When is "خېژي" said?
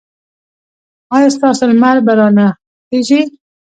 2.87-3.21